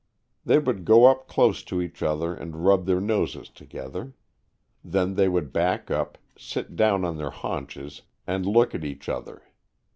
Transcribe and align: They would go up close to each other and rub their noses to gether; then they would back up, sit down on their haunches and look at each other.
They 0.43 0.57
would 0.57 0.83
go 0.83 1.05
up 1.05 1.27
close 1.27 1.61
to 1.65 1.79
each 1.79 2.01
other 2.01 2.33
and 2.33 2.65
rub 2.65 2.87
their 2.87 2.99
noses 2.99 3.49
to 3.51 3.67
gether; 3.67 4.15
then 4.83 5.13
they 5.13 5.29
would 5.29 5.53
back 5.53 5.91
up, 5.91 6.17
sit 6.35 6.75
down 6.75 7.05
on 7.05 7.17
their 7.17 7.29
haunches 7.29 8.01
and 8.25 8.43
look 8.47 8.73
at 8.73 8.83
each 8.83 9.07
other. 9.07 9.43